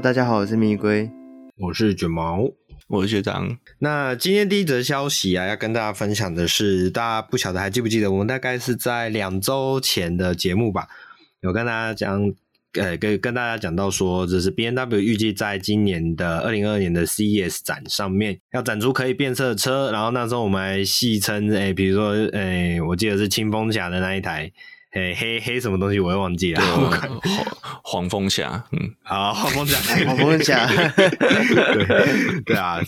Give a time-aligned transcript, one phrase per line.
[0.00, 1.10] Hello，大家好，我是蜜龟，
[1.58, 2.50] 我是卷毛，
[2.88, 3.58] 我是学长。
[3.80, 10.88] 那今天第一则消息啊，要跟大家分享的是，大家不晓得还记不记得，我们大概是在两周前的节目吧，
[11.42, 12.32] 有跟大家讲。
[12.74, 24.50] 呃，跟跟大家讲到说，这是 B N W 预计在今年的二零二二年的 CES 展上面要展出可以变色的车，然后那时候我们还戏称，哎，比如说，哎，我记得是青蜂侠的那一台。
[24.92, 26.60] 嘿，黑黑什么东西我也忘记了。
[26.60, 26.90] 黄
[27.82, 30.66] 黄蜂侠，嗯，好， 黄蜂侠， 黄蜂侠，
[30.98, 32.80] 对对啊，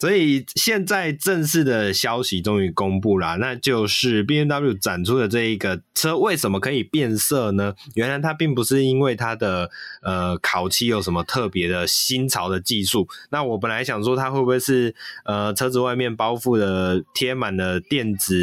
[0.00, 7.74] 所以现在正式的消息终于公布了，那就是 BMW 展出的这一个车为什么可以变色呢？
[7.94, 9.70] 原来它并不是因为它的
[10.02, 13.06] 呃烤漆有什么特别的新潮的技术。
[13.30, 14.92] 那我本来想说它会不会是
[15.24, 18.34] 呃车子外面包覆的贴满了电子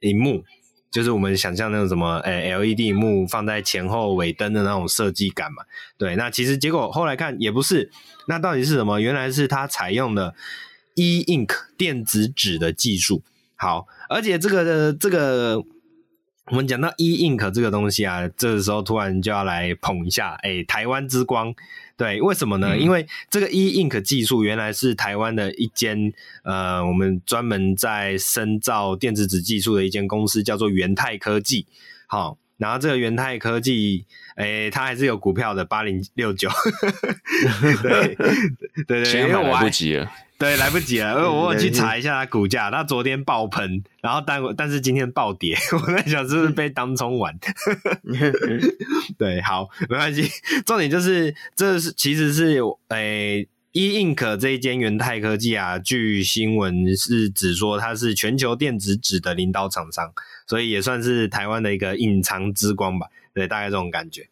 [0.00, 0.44] 荧幕。
[0.96, 5.62] 就是我们想象那种什么，诶、LED 幕放在前后尾灯的那种设计感嘛。
[5.98, 7.90] 对，那其实结果后来看也不是，
[8.28, 8.98] 那到底是什么？
[8.98, 10.34] 原来是它采用了
[10.94, 13.22] E Ink 电子纸的技术。
[13.56, 15.62] 好，而且这个的这个，
[16.46, 21.54] 我们讲到 E Ink 这个东西啊，这个时候突然就要来捧一下，诶、台湾之光。
[21.96, 22.74] 对，为什么呢？
[22.74, 31.66] 嗯、因为这个 E Ink 技术原来是台湾的一间呃，我们专门在深造电子纸技术的一间公司，叫做元泰科技。
[32.06, 34.04] 好，然后这个元泰科技，
[34.36, 36.50] 诶，它还是有股票的八零六九。
[37.82, 38.14] 对
[38.86, 40.12] 对对， 因为我来不及了。
[40.38, 47.34] 对，来不及了，因为我去查一下它股价，它昨天爆喷，然后但但是今天暴跌， 我在想是不是被当冲玩？
[49.16, 50.28] 对，好，没关系，
[50.66, 60.12] 重点就是这是其实是诶、欸、E Ink 这一间元泰科技啊，据新闻是指说它是全球电子纸的领导厂商，
[60.46, 64.28] 所以也算是台湾的一个隐藏之光吧，对，大概这种感觉。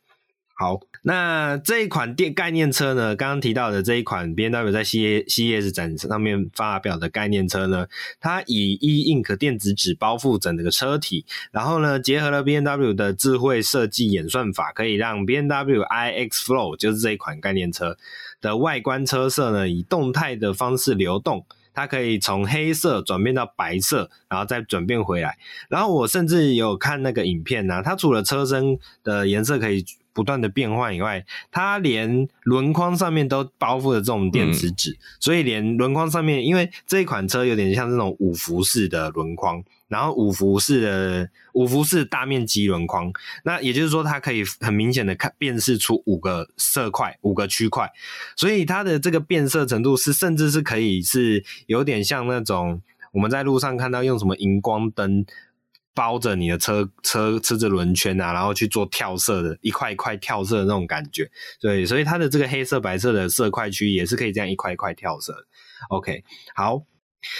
[0.56, 7.88] 好，那这一款电概念车呢，刚刚提到的这一款 BMW 在 CES 展上面发表的概念车呢，
[8.20, 17.96] 它以 E Ink 电子纸包覆整个车体，然后呢，结合了 BMW 的智慧设计演算法，可以让 BMW iX Flow 就是这一款概念车
[18.40, 21.44] 的外观车色呢，以动态的方式流动，
[21.74, 25.36] 它可以从黑色转变到白色，然后再转变回来。
[25.68, 47.90] 然后我甚至有看那个影片呢、它除了车身的颜色可以不断的变换以外，它连轮框上面都包覆了这种电子纸，嗯、所以连轮框上面，因为这一款车有点像这种五辐式的轮框，然后五辐式的五辐式大面积轮框，那也就是说它可以很明显的看辨识出五个色块、五个区块，
[48.36, 55.26] 所以它的这个变色程度是甚至是可以是有点像那种我们在路上看到用什么荧光灯。
[55.94, 65.46] 包着你的车车车子轮圈啊，然后去做跳色的一块一块跳色的那种感觉，对，所以它的这个黑色白色的色块区也是可以这样一块一块跳色。
[65.90, 66.24] OK，
[66.54, 66.82] 好，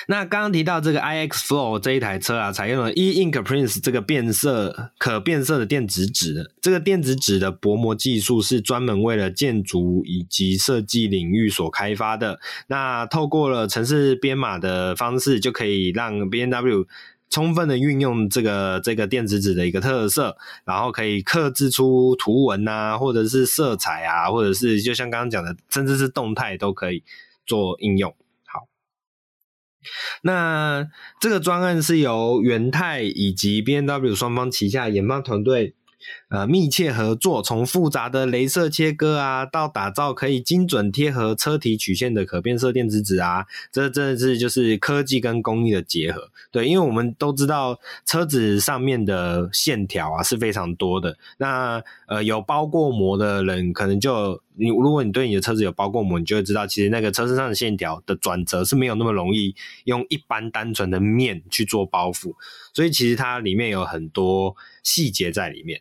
[0.06, 12.38] 那刚刚提到这个 iX Flow 这一台车啊，采用了 E Ink Prints 这个变色可变色的电子纸，这个电子纸的薄膜技术是专门为了建筑以及设计领域所开发的。
[12.68, 16.86] 那透过了程式编码的方式，就可以让 B N W
[17.34, 27.02] 充分的运用这个这个电子纸的一个特色，然后可以刻制出图文啊，或者是色彩啊，或者是就像刚刚讲的，甚至是动态都可以
[27.44, 28.14] 做应用。
[28.46, 28.68] 好，
[30.22, 30.86] 那
[31.20, 35.74] 这个专案是由元泰以及 B N W 双方旗下研发团队。
[36.28, 46.30] 呃，密切合作，从复杂的镭射切割啊，到打造可以精准贴合车体曲线的可变色电子纸啊，这真的是就是科技跟工艺的结合。
[46.50, 51.16] 对，因为我们都知道车子上面的线条啊是非常多的。
[51.38, 59.54] 那呃，有包过膜的人，可能就你如果你对你的车子有包过膜，你就会知道，其实那个车身上的线条的转折是没有那么容易
[59.84, 62.34] 用一般单纯的面去做包覆，
[62.72, 65.80] 所以其实它里面有很多细节在里面。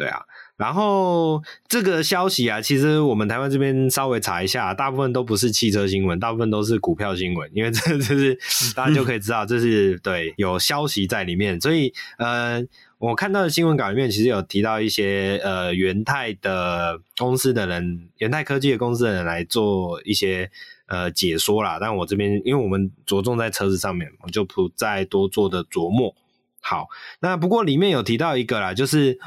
[0.00, 0.18] 对啊，
[0.56, 8.34] 然后这个消息啊，其实我们台湾这边稍微查一下，大部分都不是汽车新闻，大部分都是股票新闻，因为这就是
[8.74, 11.60] 大家就可以知道，这是对有消息在里面。
[11.60, 12.64] 所以呃，
[12.96, 20.50] 我看到的新闻稿里面其实有提到一些呃元泰的公司的人，元泰科技的公司的人来做一些
[20.86, 21.76] 呃解说啦。
[21.78, 26.14] 但我这边因为我们着重在车子上面，我就不再多做的琢磨。
[26.62, 26.88] 好，
[27.20, 29.18] 那不过里面有提到一个啦，就是。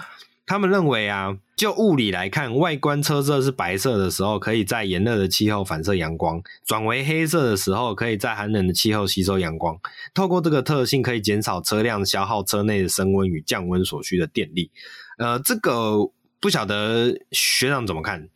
[0.45, 9.79] 他们认为啊，就物理来看，外观车色是白色的时候，可以在炎热的气候反射阳光；转为黑色的时候，可以在寒冷的气候吸收阳光。
[10.13, 14.69] 透过这个特性，可以减少车辆消耗车内的升温与降温所需的电力。
[15.17, 16.09] 呃，这个
[16.39, 18.29] 不晓得学长怎么看？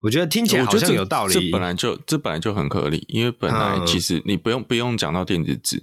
[0.00, 1.32] 我觉得听起来好像有道理。
[1.32, 5.82] 这本来就这本来就很合理，因为本来其实你不用不用讲到电子纸，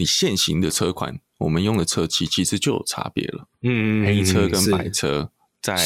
[0.00, 3.46] 你现行的车款我们用的车漆其实就有差别了。
[3.62, 5.30] 嗯，黑车跟白车
[5.62, 5.76] 在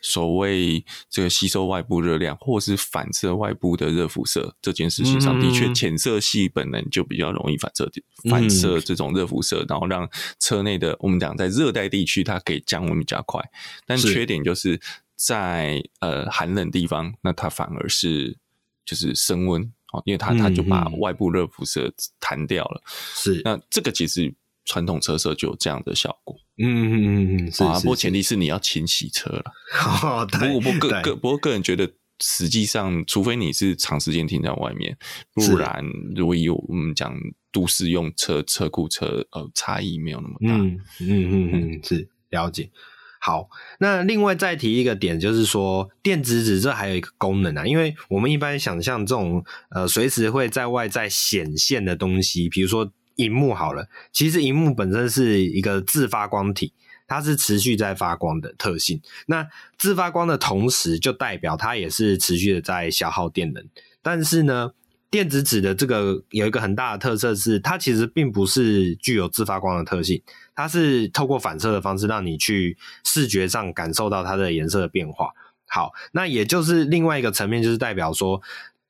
[0.00, 7.88] 所谓这个吸收外部热量或是反射外部的热辐射这件事情上，的确浅色系本来就比较容易反射
[8.28, 10.08] 反射这种热辐射，然后让
[10.40, 13.40] 车内的我们讲在热带地区它可以降温比较快，
[13.86, 14.80] 但缺点就是。
[15.20, 18.36] 在呃寒冷地方，那它反而是
[18.84, 22.82] 就是升温哦，因为它它就把外部热辐射弹掉了。
[22.86, 26.36] 是，那这个其实传统车色就有这样的效果。
[26.58, 29.44] 嗯嗯嗯嗯，是啊，不过前提是你要勤洗车了。
[30.02, 31.90] 哦，不过不过个个不过个人觉得，
[32.20, 34.96] 实际上除非你是长时间停在外面，
[35.32, 37.14] 不然如果有我们讲
[37.52, 40.54] 都市用车车库车，呃，差异没有那么大。
[40.56, 42.70] 嗯嗯嗯嗯，是了解。
[43.20, 43.48] 好，
[43.80, 56.72] 那另外再提一个点，就是说电子纸这还有一个功能啊，因为我们一般想象这种呃随时会在外在显现的东西，比如说荧幕好了，其实荧幕本身是一个自发光体，
[57.08, 59.00] 它是持续在发光的特性。
[59.26, 63.66] 那自发光的同时，就代表它也是持续的在消耗电能。
[64.00, 64.70] 但是呢，
[65.10, 70.22] 电子纸的这个有一个很大的特色是，它其实并不是具有自发光的特性。
[70.54, 75.30] 它是透过反射的方式，让你去视觉上感受到它的颜色的变化。
[75.66, 78.42] 好，那也就是另外一个层面，就是代表说，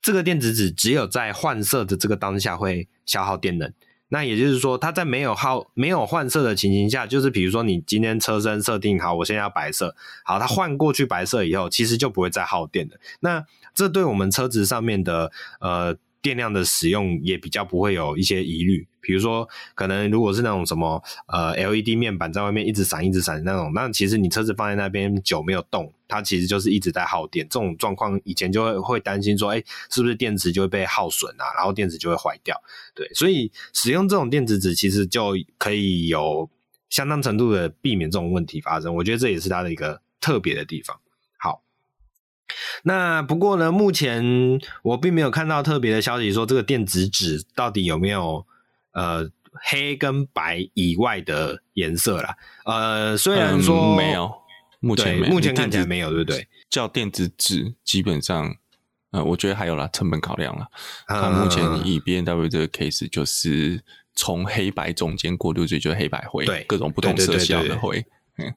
[0.02, 3.72] 这个电子纸只有在换色的这个当下会消耗电能。
[4.08, 9.94] 那也就是说，它在没有耗、没有换色的情形下，就是比如说你今天车身设定好，我现在要白色，
[10.24, 12.96] 好，它换过去白色以后，其实就不会再耗电了。
[13.20, 13.44] 那
[13.74, 15.30] 这对我们车子上面的
[15.60, 15.96] 呃。
[16.20, 27.46] 电量的使用也比较不会有一些疑虑，比如说可能如果是那种什么呃 LED 面板在外面一直闪一直闪那种，那其实你车子放在那边久没有动，它其实就是一直在耗电。
[27.48, 31.54] 这种状况以前就会会担心说，哎，是不是电池就会被耗损啊？
[31.56, 32.60] 然后电池就会坏掉。
[32.94, 36.50] 对，所以使用这种电子纸其实就可以有
[36.90, 38.94] 相当程度的避免这种问题发生。
[38.94, 40.98] 我觉得这也是它的一个特别的地方。
[42.82, 48.46] 那不过呢，目前我并没有看到特别的消息说这个电子纸到底有没有
[48.92, 52.36] 呃黑跟白以外的颜色啦。
[52.64, 54.32] 呃，虽然说、嗯、没有，
[54.80, 56.46] 目前目前看起来没有，对不对？
[56.70, 58.54] 叫电子纸基本上，
[59.10, 60.66] 呃，我觉得还有啦，成本考量啦。
[61.06, 63.82] 它目前以 B N W 这个 case 就是
[64.14, 68.04] 从黑白中间过渡，就就是黑白灰，对，各种不同色系的灰。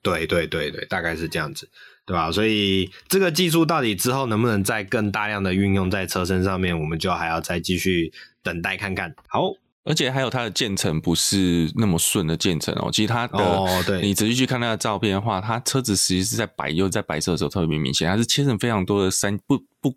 [0.04, 1.68] 对对对对，大概是这样子。
[2.06, 2.32] 对吧？
[2.32, 8.12] 所以这个技术到底之后能不能再更大量的运用在车身上面，我们就还要再继续
[8.44, 9.14] 等待看看。
[9.28, 9.54] 好，
[9.86, 12.90] 而且还有它的渐层不是那么顺的渐层哦。
[12.92, 19.96] 其实它的，哦、对你仔细去看它的照片的话，它车子实际是在白又在白色的时候特别明显，它是切成非常多的三不不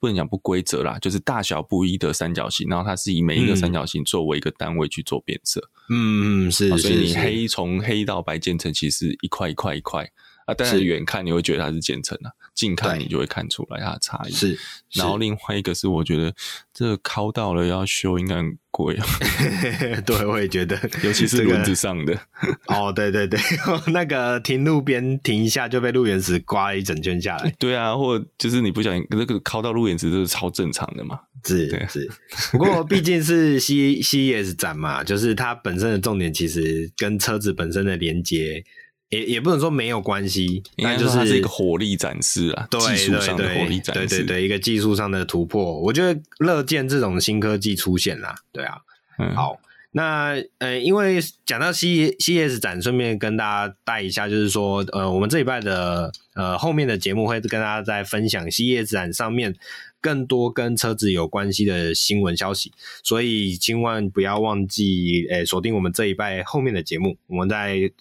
[0.00, 5.60] 不能讲不规则啦，就是大小不一的三角形，然后它是以每一个三角形作为一个单位去做变色。
[5.90, 10.08] 嗯嗯，是，所以你黑从黑到白渐层其实一块一块一块。
[10.46, 14.32] 啊，但是远看你会觉得它是渐层的，近看你就会看出来它的差异。
[14.32, 14.58] 是，
[14.94, 16.34] 然后另外一个是，我觉得
[16.74, 19.06] 这个抠到了要修应该很贵啊。
[20.04, 22.18] 对，我也觉得，尤其是轮子上的。
[22.66, 23.38] 哦，对对对，
[23.92, 27.54] 那个停路边停一下就被路缘石刮了一整圈下来。
[27.58, 31.20] 对啊，或就是你不小心那个抠到路缘石，这是超正常的嘛。
[31.44, 32.08] 是是，
[32.52, 38.64] 不过毕竟是 C CES 展嘛，就是它本身的重点其实跟车子本身的连接。
[39.12, 48.78] 也也不能说没有关系，那就是一个火力展示啊，对对对，技术上的火力展示，对对对，一个技术上的突破，我觉得乐见这种新科技出现啦，对啊，
[49.18, 49.58] 嗯，好，
[49.90, 59.54] 那呃，因为讲到 C CES 展，顺便跟大家带一下，就是说，呃，我们这礼拜的呃后面的节目会跟大家再分享 CES 展上面
[60.00, 62.72] 更多跟车子有关系的新闻消息，
[63.04, 67.92] 所以千万不要忘记，诶，锁定我们这一拜后面的节目，我们在。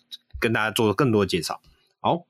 [0.42, 1.62] 跟大家做更多的介绍。
[2.02, 2.26] 好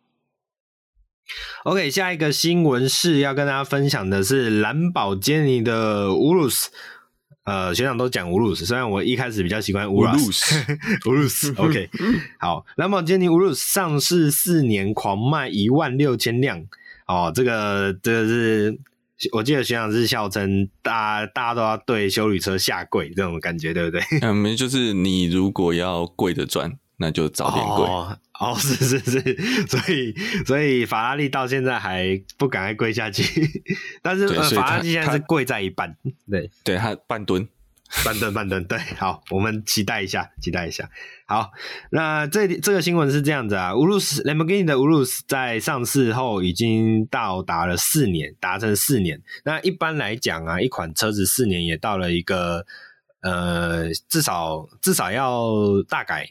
[1.64, 6.68] ，OK，下一个新闻是要跟大家分享的是蓝宝坚尼的 Urus。
[7.44, 11.90] 呃，学长都讲 Urus，虽然我一开始比较喜欢 Urus，Urus，OK。
[12.40, 16.64] 好，蓝宝坚尼 Urus 上市四年狂卖一万六千辆。
[17.08, 18.80] 哦，这个这个是
[19.32, 24.04] 我记得学长是笑称大家大家都要对修理车下跪这种感觉，对不对？
[24.22, 26.78] 嗯，没，就是你如果要跪着赚。
[27.02, 30.14] 那就早点跪哦，哦， 是是是，所以
[30.46, 33.24] 所以法拉利到现在还不敢再跪下去，
[34.04, 35.98] 但是、呃、法拉利现在是跪在一半，
[36.30, 37.48] 对，对他半蹲，
[38.06, 40.90] 半吨半吨，对，好，我们期待一下，期待一下。
[41.26, 41.50] 好，
[41.90, 49.22] 那这这个新闻是这样子啊，Urus Lamborghini 的 Urus 在上市后已经到达了四年，达成四年。
[49.44, 52.66] 那一般来讲啊，一款车子四年也到了一个
[53.22, 56.28] 呃，至少至少要大改，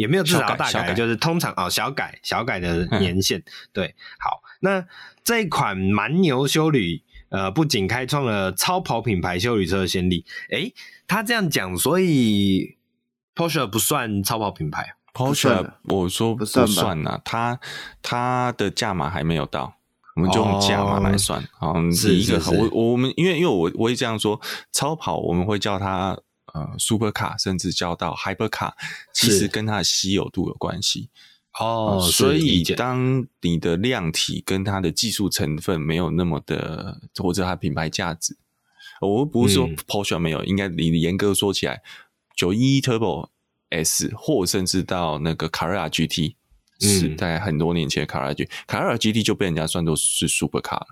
[0.00, 3.38] 也没有至少要大改，改就是通常哦小改小改的年限。
[3.38, 4.86] 嗯、对，好，那
[5.22, 7.02] 这一款蛮牛修旅。
[7.30, 10.74] 呃，不仅开创了超跑品牌修旅车的先例，诶，
[11.06, 12.76] 他这样讲，所以
[13.36, 14.96] Porsche 不算超跑品牌。
[15.14, 17.60] Porsche 我说不算呐、啊，它
[18.02, 19.76] 它的价码还没有到，
[20.16, 21.40] 我们就用价码来算。
[21.60, 24.40] 哦、嗯，是一个是是是我我们因为因为我我会这样说，
[24.72, 26.18] 超跑我们会叫它
[26.54, 28.72] 呃 Super Car，甚至交到 Hyper Car，
[29.12, 31.08] 其实跟它的稀有度有关系。
[31.58, 38.36] 哦，所以当你的量体跟它的技术成分没有那么的，或者它品牌价值，
[39.00, 41.82] 我不是说 Porsche 没有，嗯、应该你严格说起来，
[42.36, 43.30] 九一一 Turbo
[43.70, 46.36] S 或甚至到那个 Carrera GT，
[46.78, 50.86] 是在很多年前的 Carrera GT，Carrera GT 就被人家算作是 Super Car 了，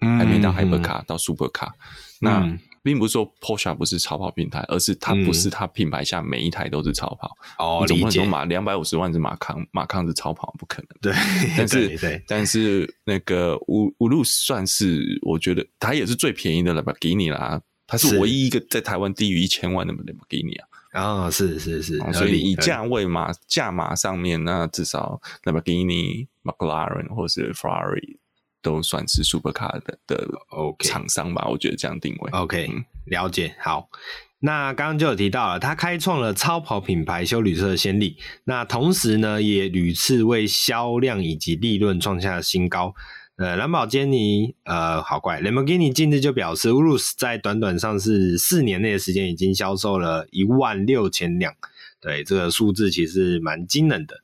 [0.00, 1.72] 嗯、还没到 Hyper 嗯、到 Super Car，
[2.20, 2.56] 那。
[2.84, 7.34] 嗯并不是说 Porsche 不是超跑品牌，而是它不是它品牌下每一台都是超跑。
[7.58, 10.88] 哦、嗯，总不能说马两百五十万是马康，马康是超跑，不可能。
[11.00, 11.12] 对，
[11.56, 20.68] 但是对对但是那个乌乌鲁斯算是，我觉得它也是最便宜的 Lamborghini 啦，它是唯一一个在台湾低于一千万的 Lamborghini 啊。
[20.92, 28.18] 啊、哦，是是是，所以以价位嘛，价码上面，那至少 Lamborghini、McLaren 或是 Ferrari。
[28.64, 33.54] 都算是 Supercar 的的 OK 厂商吧，我觉得这样定位 OK、嗯、了解。
[33.60, 33.88] 好，
[34.40, 38.16] 那刚刚就有提到了，他开创了超跑品牌修旅车的先例。
[38.44, 42.94] 那同时呢，也屡次为销量以及利润创下新高。
[43.36, 51.52] 呃，蓝宝坚尼，呃，好怪，Lamborghini 近日就表示，Urus 在短短上市四年内的时间，已经销售了一万六千辆。
[52.00, 54.14] 对，这个数字其实蛮惊人的。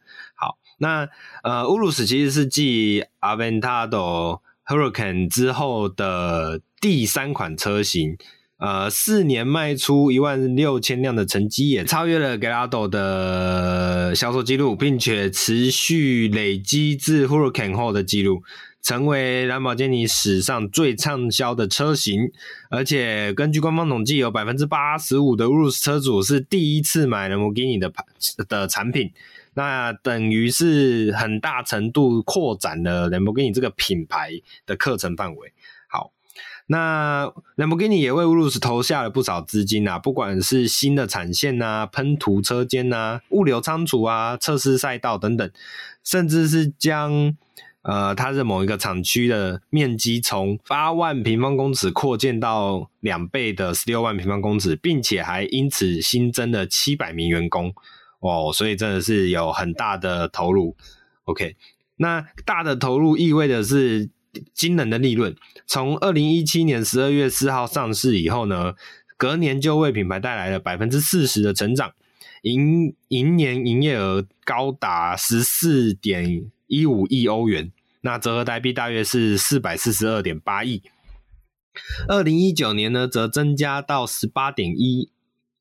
[0.83, 1.07] 那
[1.43, 8.17] 呃，乌鲁斯其实是继 Aventador Huracan 之后的第三款车型，
[8.57, 18.43] 呃，四年卖出一万六千辆的成绩，也超越了 Gallardo 的销售记录，并且持续累积至 Huracan 后的记录，
[18.83, 22.31] 成为蓝宝坚尼史上最畅销的车型。
[22.71, 27.93] 而且根据官方统计，有百分之八十五的乌鲁斯车主是第一次买兰博基尼的
[28.49, 29.11] 的产品。
[29.55, 34.31] 那等于是很大程度扩展了兰博基尼这个品牌
[34.65, 35.53] 的课程范围。
[35.89, 36.13] 好，
[36.67, 45.51] 那兰博基尼也为乌鲁斯投下了不少资金啊，不管是新的产线啊、喷涂车间啊、物流仓储啊、测试赛道等等，
[46.05, 47.37] 甚至是将
[47.83, 57.75] 呃它的某一个厂区的面积从八万平方公尺扩建到两倍的十六万平方公尺，并且还因此新增了七百名员工。
[58.21, 60.77] 哦，所以真的是有很大的投入。
[61.25, 61.57] OK，
[61.97, 64.11] 那大的投入意味着是
[64.55, 65.35] 惊人的利润。
[65.67, 68.75] 从二零一七年十二月四号上市以后呢，
[69.17, 71.93] 隔年就为品牌带来了百分之四十的成长，
[72.43, 77.73] 营营年营业额高达十四点一五亿欧元，
[78.03, 80.83] 那折合台币大约是四百四十二点八亿。
[82.09, 85.11] 二零一九年呢，则增加到十八点一。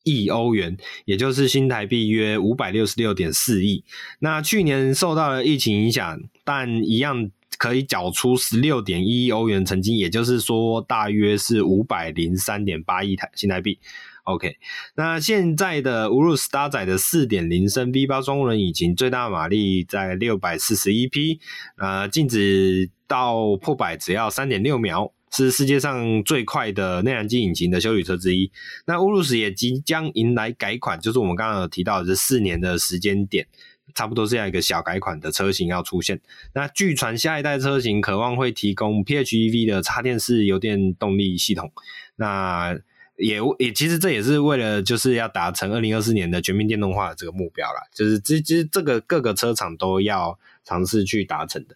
[0.04, 3.84] 亿欧元，也就是新台币约五百六十六点四亿。
[4.20, 13.80] 那去年受到了疫情影响，但一样可以缴出十六点一亿欧元成绩，也就是说大约是五百零三点八亿台新台币。
[14.24, 14.58] OK，
[14.96, 21.40] 那现在的 Urus 搭载的四点零升 V 八双涡轮引擎，最大马力在六百四十一匹，
[21.78, 25.12] 呃，静止到破百只要三点六秒。
[25.32, 28.52] 是世界上最快的内燃机引擎的休旅车之一。
[28.86, 33.48] 那乌鲁斯也即将迎来改款，就是我们刚刚有提到的这四年的时间点，
[33.94, 36.20] 差不多这样一个小改款的车型要出现。
[36.54, 41.72] 那据传下一代车型渴望会提供 PHEV 的插电式油电动力系统。
[42.16, 42.78] 那
[43.16, 51.76] 也也其实这也是为了就是要达成二零二四年的全面电动化的这个目标啦，就是其实这个各个车厂都要尝试去达成的，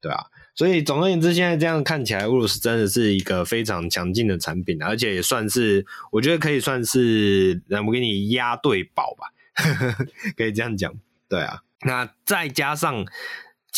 [0.00, 0.24] 对啊。
[0.58, 9.28] 所以总而言之，现在这样看起来，Urus 真的是一个非常强劲的产品，而且也算是，我觉得可以算是让我给你压对宝吧，
[10.36, 10.92] 可以这样讲。
[11.28, 13.06] 对啊，那再加上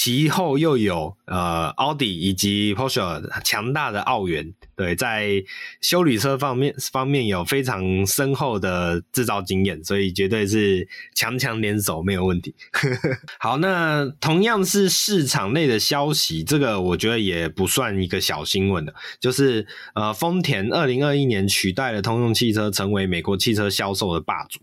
[0.02, 5.44] 其后又有呃奥迪以及 Porsche 强大的澳元，对，在
[5.82, 12.54] 修旅车方面方面有非常深厚的制造经验，所以绝对是强强联手没有问题。
[13.38, 24.60] 好，那同样是市场内的消息，这个我觉得也不算一个小新闻的，就是呃丰田二零二一年取代了通用汽车，成为美国汽车销售的霸主。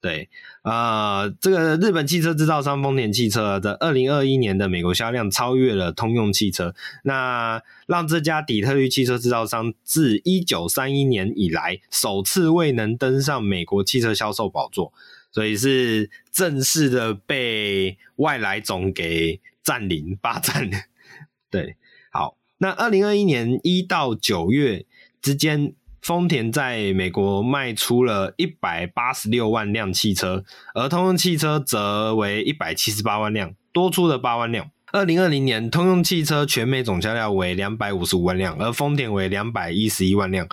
[0.00, 0.28] 对，
[0.62, 14.92] 呃，这个日本汽车制造商丰田汽车的二零二一年的美国销量超越了通用汽车，那让这家底特律汽车制造商自一九三一年以来首次未能登上美国汽车销售宝座，
[15.32, 20.70] 所以是正式的被外来种给占领霸占。
[21.50, 21.74] 对，
[22.12, 24.86] 好，那二零二一年一到九月
[25.20, 25.72] 之间。
[26.08, 30.42] 丰田在美国卖出了一百八十六万辆汽车，
[30.74, 34.70] 而通用汽车则为一百七十八万辆，多出了八万辆。
[34.90, 40.48] 二零二零年，通用汽车全美总销量为两百五十五万辆，而丰田为两百一十一万辆，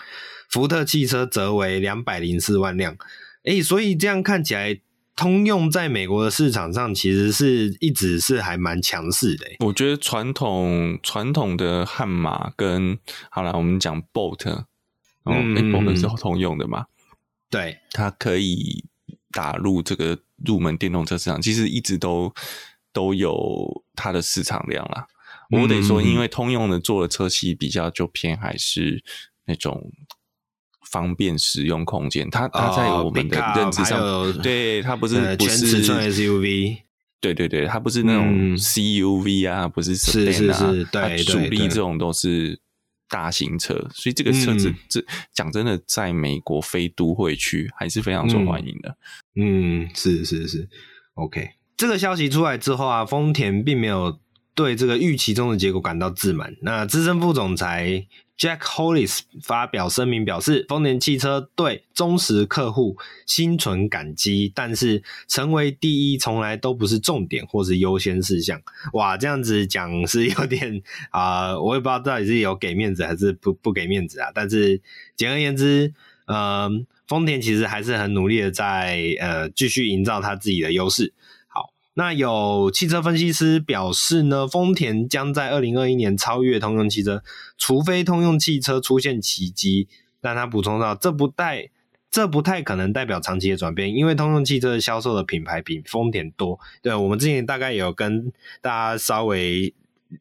[0.50, 2.98] 福特汽车则为两百零四万辆。
[3.46, 4.78] 诶，所以这样看起来，
[5.16, 9.46] 通用在美国的市场上其实是一直是还蛮强势的。
[9.60, 14.66] 我觉得传统传统的悍马跟好了，我们讲 Bolt。
[15.26, 16.86] 嗯，Apple 是通用的嘛？
[17.50, 18.86] 对，它可以
[19.32, 22.34] 打入这个入门电动车市场，其实一直都
[22.92, 25.08] 都有它的市场量啦。
[25.52, 29.04] 嗯、我得说，因为通用的做的车系比较就偏还是
[29.46, 29.92] 那种
[30.90, 36.80] 方便使用空间，它它在我们的认知上，哦、对它不是不是全尺寸 SUV，
[37.22, 42.60] 对对对，它不是那种 CUV 啊，嗯、不是是是是，对，主力这种都是。
[43.16, 48.98] 大型车，所以这个车子，这讲真的，在美国非都会区还是非常受欢迎的。
[49.36, 50.68] 嗯，嗯，是是是
[51.14, 51.52] ，OK。
[51.78, 54.20] 这个消息出来之后啊，丰田并没有
[54.54, 56.54] 对这个预期中的结果感到自满。
[56.62, 58.06] 那资深副总裁。
[58.38, 68.62] Jack Hollis 发表声明表示，丰田汽车对忠实客户心存感激，但是成为第一从来都不是重点或是优先事项。
[68.92, 74.30] 哇，这样子讲是有点 啊、我也不知道到底是有给面子还是不不给面子啊。
[74.34, 74.82] 但是
[75.16, 75.94] 简而言之，
[76.28, 76.70] 呃，
[77.08, 81.14] 丰田其实还是很努力的在呃继续营造他自己的优势。
[81.98, 87.24] 那有汽车分析师表示呢，丰田将在二零二一年超越通用汽车，
[87.58, 89.88] 除非通用汽车出现奇迹。
[90.22, 91.70] 但他补充到，这不代，
[92.12, 96.60] 这不太可能代表长期的转变，因为通用汽车销售的品牌比丰田多。
[96.82, 99.74] 对，我们之前大概有跟大家稍微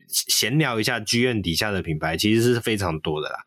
[0.07, 3.39] 闲聊一下剧院底下的品牌其实是非常多的啦，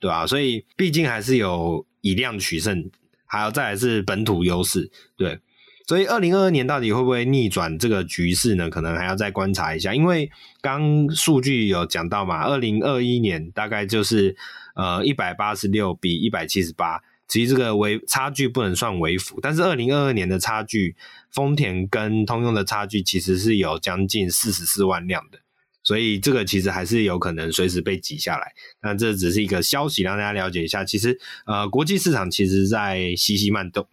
[0.00, 0.26] 对吧？
[0.26, 2.90] 所以毕竟还是有以量取胜，
[3.26, 5.38] 还有再来是本土优势，对。
[5.86, 8.68] 所以，二零二二年到底会不会逆转这个局势呢？
[8.68, 9.94] 可能还要再观察一下。
[9.94, 10.28] 因为
[10.60, 14.34] 刚数据有讲到嘛，二零二一年大概就是
[14.74, 19.38] 呃一百八十六比一百七十八，其实这个微差距不能算微幅。
[19.40, 20.96] 但是二零二二年的差距，
[21.30, 25.38] 丰田跟通用的差距其实是有将近四十四万辆的，
[25.84, 28.52] 所以这个其实还是有可能随时被挤下来。
[28.82, 30.84] 那这只是一个消息，让大家了解一下。
[30.84, 33.86] 其实呃，国际市场其实在西西慢动，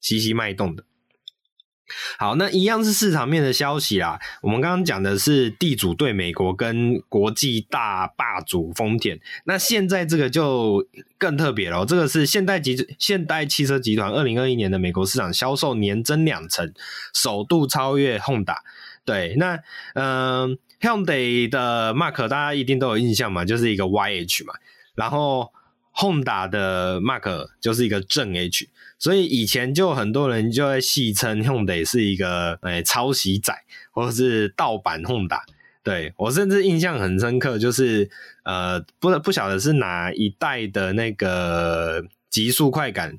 [0.00, 0.84] 西西脉动的。
[2.18, 4.18] 好，那一样是市场面的消息啦。
[4.42, 10.86] 我们刚刚讲的是地主对美国跟国际大霸主丰田，那现在这个就
[11.18, 11.84] 更特别了。
[11.84, 16.72] 这个是现代集现代汽车集团二零二一年的美国市场销售年增两成，
[17.14, 18.56] 首度超越 Honda。
[19.04, 19.58] 对，那
[19.94, 24.54] 嗯、Hyundai 的 Mark 大家一定都有印象嘛，就是一个 YH 嘛，
[24.94, 25.52] 然后
[25.94, 28.68] Honda 的 Mark 就是一个正 H。
[29.02, 33.52] 所以以前就很多人就会戏称 Hyundai 是一个诶、抄袭仔，
[33.90, 35.40] 或者是盗版 Honda。
[35.82, 38.08] 对，我甚至印象很深刻，就是
[38.44, 43.18] 呃不不晓得是哪一代的那个极速快感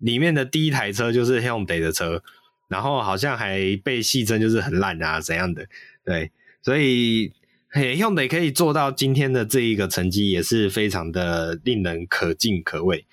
[0.00, 2.22] 里面的第一台车就是 Hyundai 的车，
[2.68, 5.66] 然后好像还被戏称就是很烂啊怎样的。
[6.04, 7.32] 对，所以
[7.70, 13.06] 嘿 Hyundai 可以做到今天的这一个成绩，也是非常的令人可敬可畏。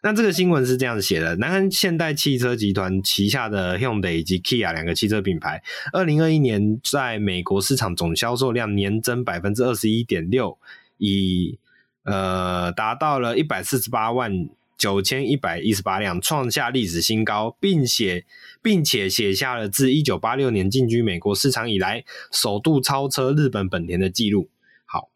[0.00, 5.60] 那这个新闻是这样写的：南韩现代汽车集团旗下的 Hyundai 以及 Kia 两个汽车品牌，
[5.92, 10.56] 二零二一年在美国市场总销售量年增百分之二十一点六，
[10.98, 11.58] 以
[12.04, 18.24] 呃达到了一百四十八万九千一百一十八辆，创下历史新高，并且
[18.62, 24.48] 并且写下了自一九八六年进军美国市场以来首度超车日本本田的记录。
[24.86, 25.10] 好，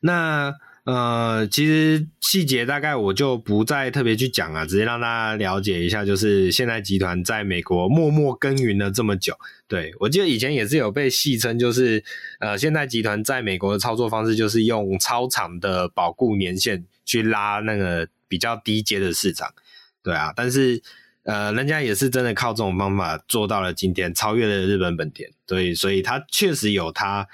[0.00, 0.54] 那。
[0.84, 9.38] 呃，其实细节大概我就不再特别去讲了，直接让大家了解一下，就是现代集团在美国默默耕耘了这么久。
[9.68, 12.02] 对，我记得以前也是有被戏称，就是
[12.40, 19.54] 呃，现代集团在美国的操作方式就是用超长的保固年限去拉那个比较低阶的市场。
[20.02, 20.82] 对啊，但是
[21.22, 25.30] 呃，人家也是真的靠这种方法做到了今天，超越了日本本田。
[25.46, 27.28] 所以，所以他确实有他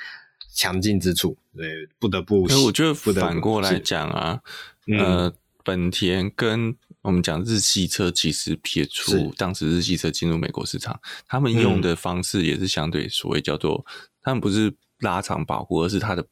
[0.58, 1.38] 强劲之处。
[1.56, 2.42] 对，不得不。
[2.64, 4.40] 我觉得反过来讲啊，
[4.88, 13.86] 呃，嗯、本田跟我们讲日系车，其实撇除当时日系车进入美国市场，他们用的方式也是相对所谓叫做，
[14.20, 16.26] 他们不是拉长保护，而是它的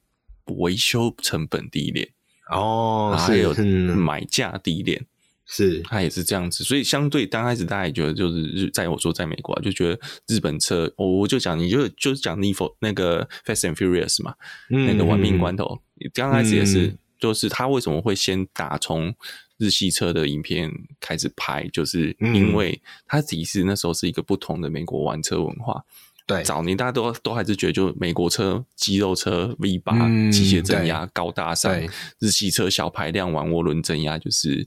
[0.47, 2.09] 维修成本低廉
[2.51, 5.07] 哦，还有买价低廉。
[5.48, 14.35] 是，他也是这样子，所以相对刚开始大家也觉得就是日，在我说在美国啊，就觉得日本车，我我就讲，你就就是讲 Need for 那个 Fast and Furious 嘛，
[14.70, 15.80] 嗯、那个玩命关头，
[16.12, 19.14] 刚开始也是，嗯、就是他为什么会先打从
[19.56, 25.80] 日系车的影片开始拍，就是因为他其实那时候是一个不同的美国玩车文化。
[26.26, 29.94] 对，早年大家都都还是觉得，就美国车肌肉车 V 八
[30.32, 31.72] 机械增压高大上，
[32.18, 34.66] 日系车小排量玩涡轮增压就是。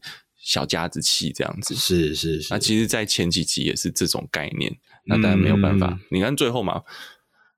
[0.49, 2.47] 小家子气这样子，是是是。
[2.51, 4.75] 那其实，在前几集也是这种概念。
[5.05, 5.89] 那当然没有办法。
[5.91, 6.81] 嗯、你看最后嘛，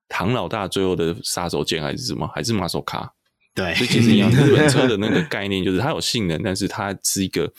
[0.09, 2.27] 唐老大最后的杀手锏还是什么？
[2.35, 3.13] 还是马手卡？
[3.55, 4.29] 对，所以其实一样。
[4.29, 7.49] 日本车的那个概念就是它有性能，但是它是一个，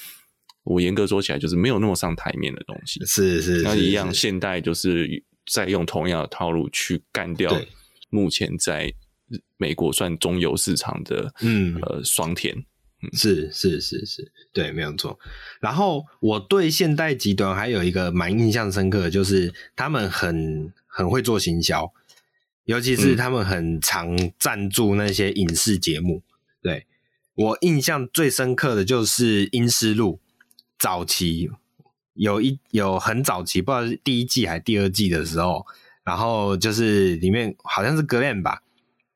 [0.65, 3.03] 我严格说起来就是没有那么上台面的东西。
[3.07, 3.63] 是是，是。
[3.63, 7.59] 那一样，现代就是在用同样的套路去干掉
[8.11, 8.93] 目前在
[9.57, 12.55] 美国算中游市场的，嗯呃，双田。
[13.13, 15.19] 是是是是，对，没有错。
[15.61, 21.93] 然后我对现代集团还有一个蛮印象深刻的，就是他们很很会做行销，
[22.65, 26.19] 尤其是他们很常赞助那些影视节目。
[26.19, 26.23] 嗯、
[26.63, 26.87] 对，
[27.35, 30.15] 我印象最深刻的就是《阴尸路》，
[30.79, 31.51] 早期
[32.15, 35.67] 有一有很早期，不知道是第一季还是第二季的时候，
[36.05, 38.63] 然后就是里面好像是格兰吧，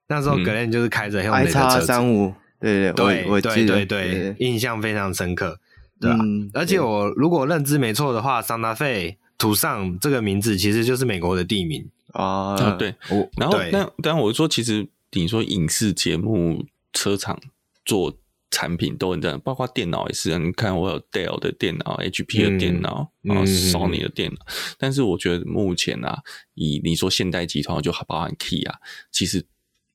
[0.08, 1.92] 那时候格兰就是开着用的车子。
[1.92, 5.58] 嗯对对对，我记得，对对对，印象非常深刻，
[6.00, 6.18] 对吧？
[6.54, 12.76] 而且我如果认知没错的话，桑达费、土上这个名字其实就是美国的地名啊。
[12.78, 17.38] 对，我然后但但我说，其实你说影视节目、车厂
[17.84, 18.16] 做
[18.50, 20.38] 产品都很这样，包括电脑也是。
[20.38, 24.38] 你看，我有 Dell 的电脑、HP 的电脑，然后 Sony 的电脑。
[24.78, 26.22] 但是我觉得目前啊，
[26.54, 28.76] 以你说现代集团就包含 Key 啊，
[29.12, 29.44] 其实。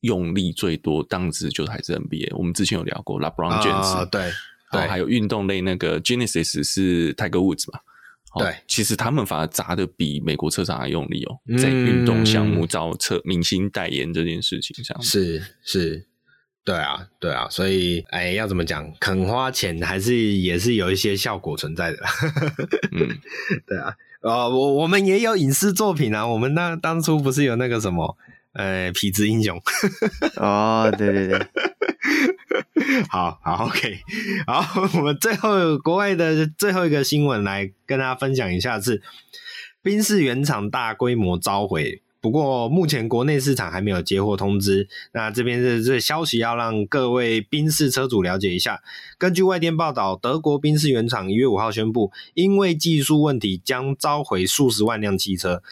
[0.02, 2.36] 用力最多，当时就还是 NBA。
[2.36, 4.32] 我们之前有聊过，LeBron James，、uh, 对，
[4.72, 7.80] 对，还有运动类那个 Genesis 是 Tiger Woods 嘛？
[8.40, 16.08] 对，其实他们反而砸的比美国车厂还用力哦，嗯、在运动项目找车明星代言这件事情上，是是，
[16.64, 18.90] 对啊，对啊，所以哎，要怎么讲？
[19.02, 21.98] 肯花钱还是也是有一些效果存在的。
[22.94, 23.10] 嗯，
[23.68, 28.18] 对啊，呃，我我们也有影视作品啊，我们那当初不是有那个什么？
[28.54, 29.62] 呃，痞子英雄
[30.36, 31.48] 哦，对对对，
[33.10, 34.00] 好好 OK，
[34.46, 39.02] 好， 我们最后国外的最后一个新闻来跟大家分享一下是
[39.82, 44.88] 宾士原厂大规模召回，不过目前国内市场还没有接获通知。
[45.14, 48.82] 那这边的这消息要让各位宾士车主了解一下。
[49.18, 55.64] 根据外电报道，德国宾士原厂一月五号宣布，因为技术问题将召回数十万辆汽车。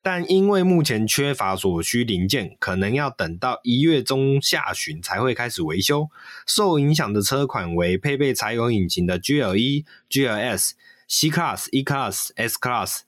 [0.00, 6.08] 但因为目前缺乏所需零件，可能要等到一月中下旬才会开始维修。
[6.46, 10.70] 受影响的车款为配备柴油引擎的 GLE、GLS、
[11.08, 13.00] C Class、E Class、S Class。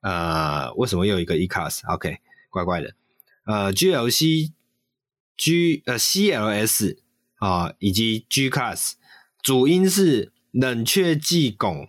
[0.00, 2.18] 呃，为什么又一个 E Class？OK，
[2.50, 2.94] 怪怪的。
[3.44, 4.52] 呃，GLC、
[5.36, 6.98] G 呃 CLS
[7.36, 8.92] 啊、以及 G Class。
[9.42, 11.88] 主因是冷却剂汞。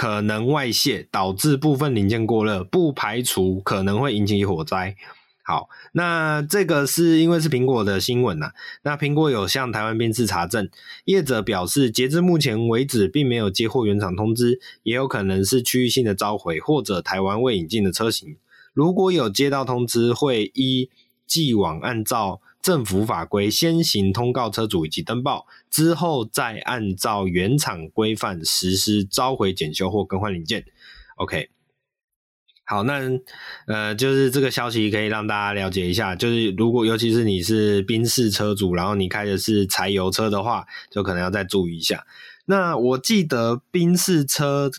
[0.00, 4.96] 可能外泄导致部分零件过热，不排除可能会引起火灾。
[5.42, 10.70] 好，那这个是因为是苹果的新闻呐、那苹果有向台湾宾士查证，
[11.04, 18.38] 业者表示，截至目前为止，并没有接获原厂通知，也有可能是区域性的召回或者台湾未引进的车型。
[18.72, 20.88] 如果有接到通知，会依
[21.26, 22.40] 既往按照。
[22.62, 30.64] 政府法规先行通告车主以及登报，之后再按照原厂规范实施召回、检修或更换零件。
[31.16, 31.48] OK，
[32.64, 33.00] 好，那
[33.66, 42.06] 呃，就是这个消息可以让大家了解一下，就是如果尤其是你是宾士车主，然后你开的是柴油车的话，就可能要再注意一下。
[42.46, 44.70] 那我记得宾士车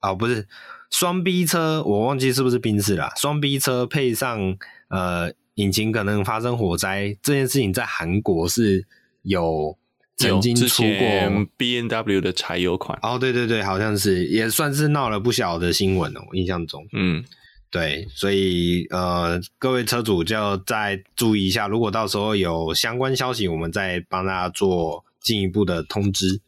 [0.00, 0.46] 哦，不是
[0.90, 4.56] 双 B 车，我忘记是不是宾士了，双 B 车配上
[4.88, 5.32] 呃。
[5.58, 8.86] 引擎可能发生火灾这件事情，在韩国是
[9.22, 9.76] 有
[10.18, 12.98] 曾经出过 B N W 的柴油款。
[13.02, 16.84] 哦，对对对，好像是也算是闹了不小的新闻哦，印象中。
[16.92, 17.24] 嗯，
[17.70, 26.40] 对，所以呃，各位车主就要再注意一下，如果到时候有相关消息，我们再帮大家做进一步的通知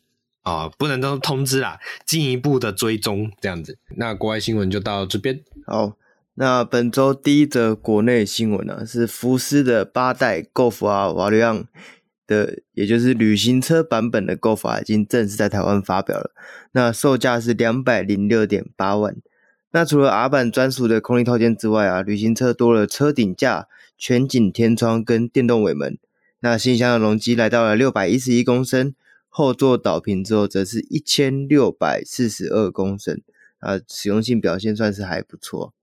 [0.42, 3.78] 啊、呃，不能都通知啦，进一步的追踪这样子。
[3.96, 5.40] 那国外新闻就到这边。
[5.66, 5.92] 好，
[6.35, 11.66] 那本周第一则国内新闻呢、啊，是福斯的八代 Golf R Variant
[12.31, 16.31] 的，也就是旅行车版本的 Golf 已经正式在台湾发表了。
[16.71, 19.16] 那售价是两百零六点八万。
[19.73, 23.66] 那除了 R 版专属的空力套件之外啊，旅行车多了车顶架、
[23.99, 25.99] 全景天窗跟电动尾门。
[26.38, 28.95] 那新箱的容积来到了六百一十一公升，
[29.29, 33.21] 后座倒平之后则是一千六百四十二公升。
[33.59, 35.75] 啊，实用性表现算是还不错。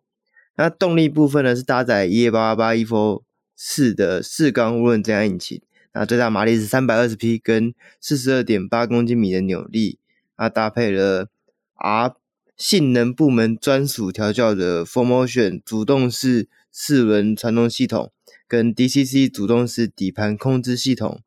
[0.55, 3.21] 那动力部分呢，是搭载 EA888 Evo
[3.55, 5.61] 4的四缸涡轮增压引擎，
[5.97, 9.97] 那最大马力是三百二十匹，跟四十二点八公斤米的扭力。
[10.37, 11.29] 那搭配了
[11.73, 12.13] R
[12.55, 18.11] 性能部门专属调教的 Formotion 主动式四轮传动系统，
[18.47, 21.21] 跟 DCC 主动式底盘控制系统。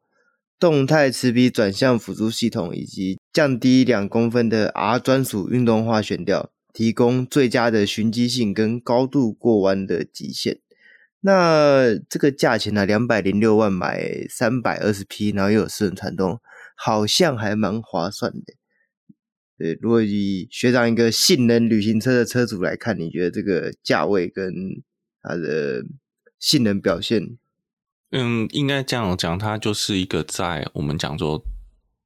[0.60, 10.60] 动态齿比转向辅助系统，以及降低两公分的 R 专属运动化悬吊，提供最佳的循迹性跟高度过弯的极限。
[11.20, 16.40] 那这个价钱呢，两百零六万买三百二十匹，然后又有四轮传动，
[16.76, 18.54] 好像还蛮划算的。
[19.58, 24.54] 对，如果以学长一个性能旅行车的车主来看，你觉得这个价位跟
[25.22, 25.84] 它的
[26.38, 27.36] 性能表现？
[28.12, 31.44] 嗯，应该这样讲，它就是一个在我们讲说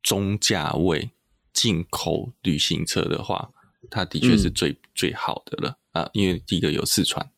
[0.03, 1.13] 中价位
[1.53, 3.53] 进口旅行车的话，
[3.89, 6.11] 它的确是最、嗯、最好的了啊。
[6.13, 7.31] 因为第一个有四川，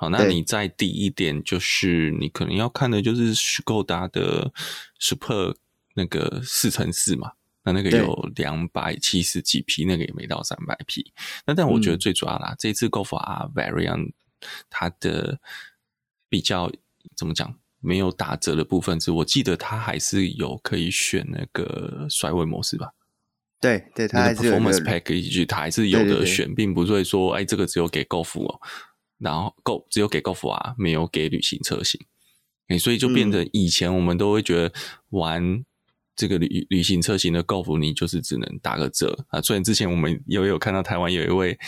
[0.00, 4.50] 好，那你再低一点，就是你可能要看的就是斯柯达的
[4.98, 5.54] Super
[5.94, 7.32] 那个四乘四嘛，
[7.64, 11.12] 那那个有两百七十几匹，那个也没到三百匹。
[11.44, 14.12] 那但我觉得最主要啦，嗯、这次 Golf R Variant
[14.70, 15.38] 它的
[16.30, 16.72] 比较
[17.14, 17.54] 怎么讲？
[17.82, 22.92] 没有打折的部分是，我记得它还是有可以选那个甩尾模式吧？
[23.58, 28.60] 对对，它还是有 performance package，它还是有的选，并不会说，哎，这个只有给 Golf 哦，
[29.20, 32.00] 然后 Go 只有给 Golf 啊，没有给旅行车型。
[32.66, 34.72] 哎，所以就变成以前我们都会觉得
[35.10, 35.64] 玩
[36.16, 39.40] 这个旅旅行车型的 Golf，你就是只能打个折啊。
[39.40, 41.58] 虽然之前我们也有看到台湾有一位，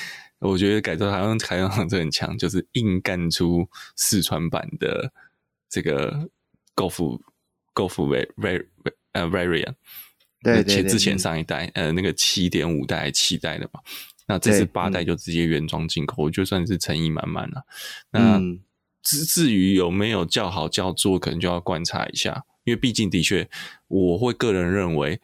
[0.40, 5.12] 我觉得改造台湾台湾好像很强，就是硬干出四川版的。
[5.74, 6.28] 这个
[6.76, 7.18] Golf
[7.74, 7.94] Golf
[8.36, 8.66] Vari
[9.12, 9.72] 呃 Variant，
[10.42, 13.80] 对前之前上一代呃那个七点五代七代的嘛，
[14.32, 17.66] 那这次八代就直接原装进口，我就算是诚意满满了。
[18.10, 18.40] 那
[19.02, 23.48] 至至于有没有叫好叫座，可能就要观察一下，因为毕竟的确，
[23.88, 25.20] 我会个人认为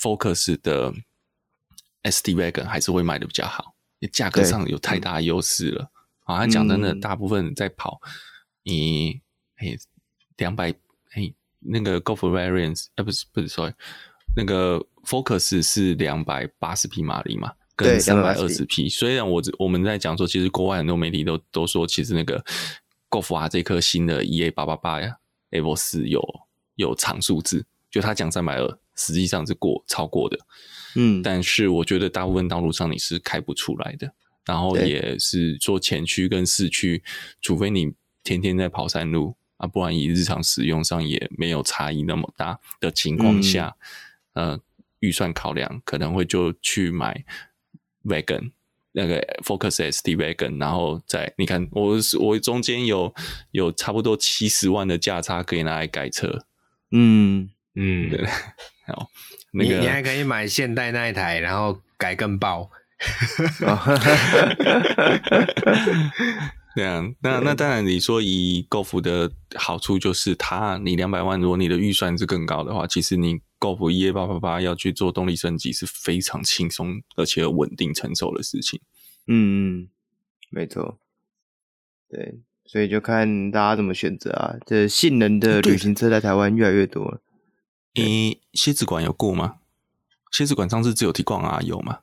[0.00, 0.94] Focus 的
[2.04, 3.74] ST Wagon 还是会卖的比较好，
[4.10, 5.90] 价格上有太大优势了。
[6.24, 8.00] 好像讲真的，大部分在跑
[8.62, 9.20] 你。
[9.56, 9.76] 哎，
[10.38, 10.70] 两百
[11.12, 13.72] 哎，那个 Golf Variant 哎，不是不是，sorry，
[14.34, 18.88] 那个 Focus 是两百八十匹马力嘛，跟三百二十匹。
[18.88, 22.42] 虽然我我们在讲说，其实国外很多媒体都都说，其实那个
[23.10, 25.16] Golf R 这颗新的 EA 八八八呀
[25.50, 26.22] ，Evo 四有
[26.76, 30.38] 有长数字，就他讲三百二，实际上是过超过的。
[30.96, 34.12] 嗯，但是我觉得大部分道路上你是开不出来的，
[34.44, 37.02] 然后也是做前驱跟四驱，
[37.40, 37.92] 除非你
[38.22, 39.36] 天天在跑山路。
[39.58, 43.76] 啊，不然以日常使用上也没有差异那么大的情况下，
[44.32, 44.60] 嗯、呃，
[44.98, 47.24] 预算考量可能会就去买
[48.04, 48.50] Wagon
[48.92, 53.14] 那个 Focus ST Wagon，然后再你看我我中间有
[53.50, 56.44] 有差不多七十万的价差可以拿来改车，
[56.90, 57.50] 嗯。
[57.74, 58.22] 嗯，对，
[58.86, 59.08] 好，
[59.54, 62.70] 那个你，你还可以买现代那一台，然后改更爆。
[66.76, 78.80] 对啊，那那当然，你说以 Golf 的好处就是它，你两百万，如果你的预算是更高的话，其实你 Golf EA888 要去做动力升级是非常轻松而且稳定成熟的事情。
[79.28, 79.88] 嗯嗯，
[80.50, 80.98] 没错。
[82.08, 84.56] 对，所以就看大家怎么选择啊。
[84.66, 87.20] 这性能的旅行车在台湾越来越多了。
[87.94, 89.58] 诶，蝎子馆有过吗？
[90.32, 92.00] 蝎子馆上次只有提逛啊有吗？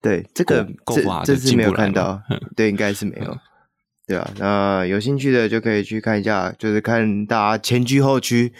[0.00, 2.22] 对，这个 Golf R 这次没有看到，
[2.56, 3.36] 对，应该是没有。
[4.06, 8.52] 对啊，那有兴趣的就可以去看一下，就是看大家前驱后驱，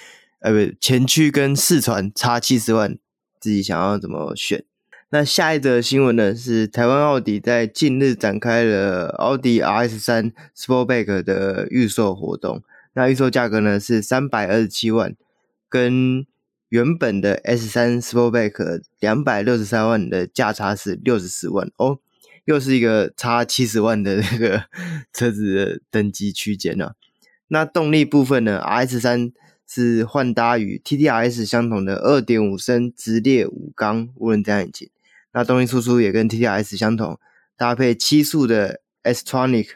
[0.47, 2.97] 呃，不，前驱跟四传差七十万，
[3.41, 4.65] 自己想要怎么选。
[5.11, 15.17] 那下一则新闻呢，是台湾奥迪在近日展开了奥迪 RS 三 Sportback 的预售活动，那预售价格呢是三百二十七万，
[15.69, 16.25] 跟
[16.69, 21.99] 原本的 S 三 Sportback 两百六十三万的价差是六十四万哦，
[22.45, 24.67] 又是一个差七十万的那个
[25.13, 26.93] 车子的等级区间呢。
[27.49, 29.33] 那动力部分呢，RS 三
[29.69, 34.91] 是换搭与 TTRS 相同的二点五升直列五缸涡轮增压引擎，
[35.33, 37.19] 那动力输出也跟 TTRS 相同，
[37.57, 39.69] 搭配七速的 S-Tronic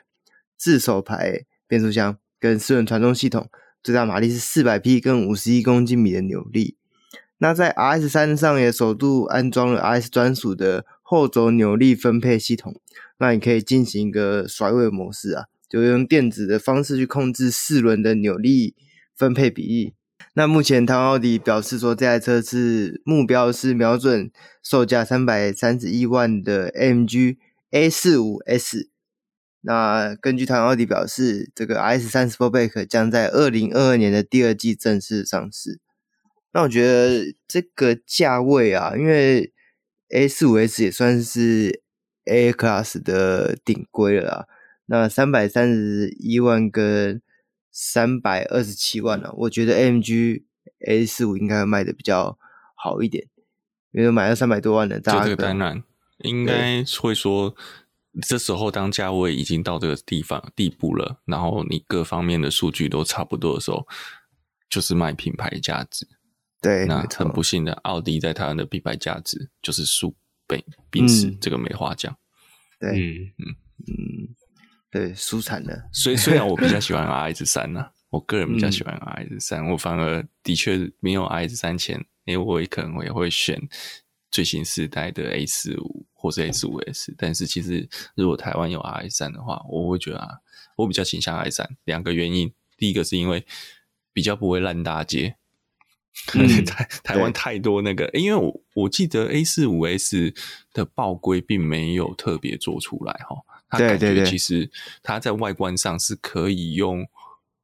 [0.56, 3.48] 自手排变速箱跟四轮传动系统，
[3.82, 6.76] 最大马力是四百匹跟五十一公斤米的扭力。
[7.38, 12.78] 那在 RS 三上也首度安装了 RS 专属的后轴扭力分配系统，
[13.18, 18.74] 那你可以进行一个甩尾模式啊，就用电子的方式去控制四轮的扭力
[19.20, 19.92] 分配比例。
[20.32, 24.30] 那目前唐奥迪表示说，这台车是目标是瞄准
[24.62, 27.36] 售价三百三十一万的 AMG
[27.70, 28.88] A45S。
[29.60, 35.78] 那根据唐奥迪表示，这个 RS 三 Sportback 将在二零二二年的第二季正式上市。
[36.54, 39.52] 那我觉得这个价位啊，因为
[40.14, 41.82] A 四五 S 也算是
[42.24, 44.46] A Class 的顶规了啦。
[44.86, 47.20] 那三百三十一万跟
[47.72, 50.42] 三百二十七万了、啊，我觉得 AMG
[50.88, 52.38] A 四五应该会卖的比较
[52.74, 53.28] 好一点，
[53.92, 55.82] 因为买了三百多万的，大这个当然
[56.18, 57.54] 应该会说，
[58.26, 63.86] 这时候当价位已经到这个地方地步了，然后你各方面的数据都差不多的时候，
[64.68, 66.06] 就是卖品牌价值。
[66.62, 70.14] 对，那很不幸的，奥迪在台湾的品牌价值就是输
[70.46, 72.14] 给宾士，嗯、这个没话讲。
[72.78, 73.56] 对，嗯嗯
[73.86, 74.34] 嗯，
[74.90, 75.88] 对，舒惨了。
[75.92, 83.60] 所以虽然我比较喜欢 RS 三呢，我个人比较喜欢 RS 三，我反而的确没有 RS 三前，因为我也可能也会选
[84.30, 87.14] 最新世代的 A 四五或是 A 四五 S。
[87.16, 90.28] 但是其实如果台湾有 RS 三的话，我会觉得啊，
[90.76, 91.76] 我比较倾向 RS 三。
[91.84, 93.46] 两个原因，第一个是因为
[94.12, 95.36] 比较不会烂大街。
[96.26, 100.34] 台、嗯、台台湾太多那个，因为我我记得 A 四五 S
[100.72, 103.36] 的报规并没有特别做出来哈，
[103.70, 104.70] 它感觉其实
[105.02, 107.06] 它在外观上是可以用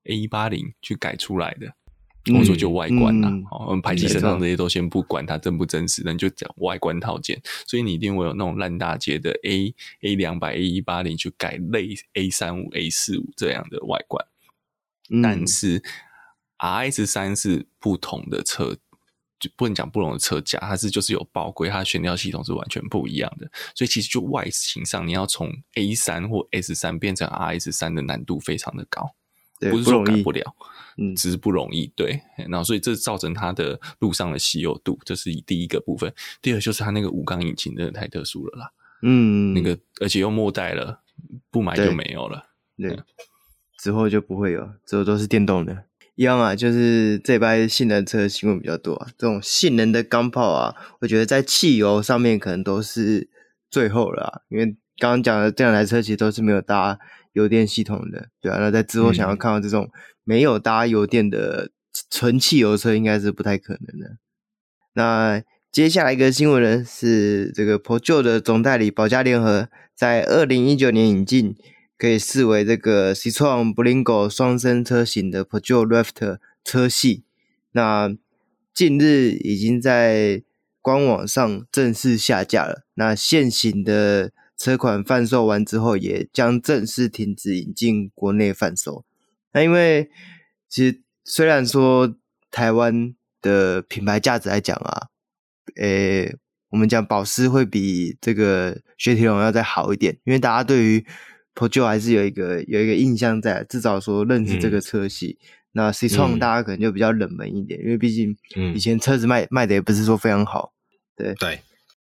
[0.05, 1.71] A 一八零去改出来的，
[2.39, 3.31] 我说就外观啦，
[3.67, 14.25] 我们排气声浪这些都先不管它真不真实，那你就讲外观套件，所以你一定会有那种烂大街的 A A 两百 A 一八零去改类 A 三五 A 四五这样的外观，
[15.11, 15.83] 嗯、但是。
[16.59, 18.75] RS 三是不同的车，
[19.39, 29.15] 就不能讲不同的车架，它是就是有报规，它的悬吊系统是完全不一样的，所以其实就外形上，你要从 A 三或 S 三变成 RS 三的难度非常的高，
[29.71, 30.43] 不是说改不了，
[30.97, 38.73] 嗯，只是不容易，对，然后所以这造成它的路上的稀有度，这是第一个部分，第二就是它那个五缸引擎真的太特殊了啦，
[39.03, 41.03] 嗯，那个而且又末代了，
[41.51, 42.43] 不买就没有了，
[42.79, 43.05] 对，对，
[43.79, 45.85] 之后就不会有，之后都是电动的。
[46.17, 49.09] 一样啊，就是这班性能车新闻比较多啊。
[49.19, 53.29] 这种性能的钢炮啊，我觉得在汽油上面可能都是
[53.71, 54.41] 最后了啊。
[54.49, 54.65] 因为
[54.99, 56.99] 刚刚讲的这两台车其实都是没有搭
[57.35, 58.59] 油电系统的，对啊。
[58.59, 59.91] 那在之后想要看到这种
[60.25, 61.71] 没有搭油电的
[62.11, 64.17] 纯汽油车，应该是不太可能的。
[64.95, 71.55] 那接下来一个新闻呢，是这个 Peugeot 的总代理保加联合在二零一九年引进。
[71.99, 77.25] 可以视为这个 Citroën Berlingo 双生车型的 Peugeot Rafter 车系，
[77.73, 78.15] 那
[78.75, 80.43] 近日已经在
[80.83, 82.85] 官网上正式下架了。
[82.95, 89.05] 那现行的车款贩售完之后，也将正式停止引进国内贩售。
[89.53, 90.11] 那因为
[90.69, 92.15] 其实虽然说
[92.51, 95.09] 台湾的品牌价值来讲啊，
[95.77, 96.37] 诶，
[96.69, 101.07] 我们讲保时会比这个雪铁龙要再好一点，因为大家对于
[101.57, 105.39] Peugeot 还是有一个有一个印象在，至少说认识这个车系。
[105.41, 108.37] 嗯、那 Citroën 大家可能就比较冷门一点，嗯、因为毕竟
[108.75, 110.75] 以前车子卖卖的也不是说非常好。
[111.17, 111.59] 对对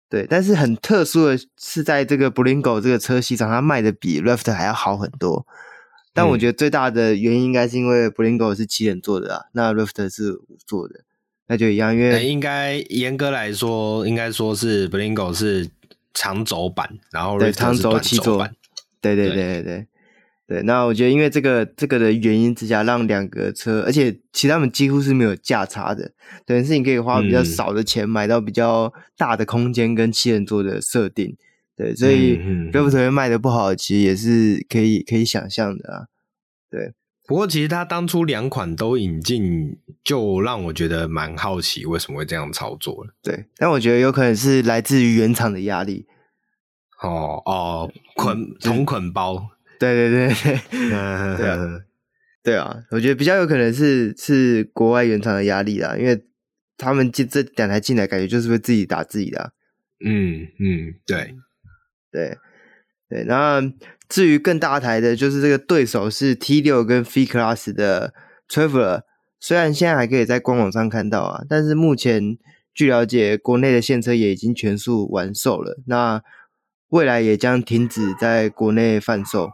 [0.09, 5.45] 对，但是很特殊的是，在这个 Berlingo 这个车系上，它卖的比 Rafter 还要好很多。
[6.13, 11.01] 但我觉得最大的原因应该是因为 Berlingo 是七人座的啊，那 Rafter 是五座的，
[11.47, 11.93] 那就一样。
[11.93, 15.69] 因为应该严格来说，应该说是 Berlingo 是
[16.13, 18.55] 长轴版，然后是短轴版。
[19.03, 19.87] 对对对对对，
[20.47, 26.11] 对，那我觉得因为这个这个的原因之下，让两个车，而且其他们几乎是没有价差的，
[26.45, 31.35] 等于是你可以花比较少的钱买到比较大的空间跟七人座的设定，
[31.75, 32.37] 对，所以
[32.71, 36.05] Rafter 卖的不好，其实也是可以可以想象的啊。
[36.71, 36.93] 对，
[37.27, 43.13] 不过其实他当初两款都引进，就让我觉得蛮好奇为什么会这样操作了。
[43.21, 46.05] 对，但我觉得有可能是来自于原厂的压力。
[47.03, 51.79] 哦哦，捆同捆包，对对对对， 对啊，
[52.41, 56.25] 对啊，我觉得比较有可能是是国外原厂的压力啦，因为
[56.77, 59.51] 他们这这两台进来，感觉就是会自己打自己的、啊。
[60.05, 61.35] 嗯嗯，对
[62.11, 62.37] 对
[63.09, 63.23] 对。
[63.25, 63.61] 那
[64.09, 68.13] 至于更大台的，就是这个对手是 T 六跟 V Class 的
[68.49, 69.01] Traveler，
[69.39, 72.37] 虽然现在还可以在官网上看到啊，但是目前
[72.73, 75.81] 据了解，国内的现车也已经全数完售了。
[75.87, 76.21] 那
[76.93, 79.49] 未来也将停止在国内贩售。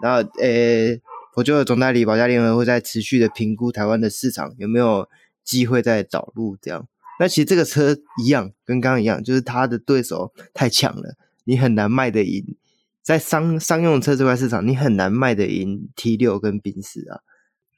[0.00, 1.00] 然后，诶，
[1.34, 5.08] 我觉得总代理保加联合会在持续的评估台湾的市场有没有
[5.42, 6.86] 机会再导入这样。
[7.18, 12.56] 那其实这个车一样，跟刚刚一样，就是它的对手太强了，你很难卖得赢。
[13.02, 17.18] 在商商用车这块市场，你很难卖得赢 T 六跟宾士啊。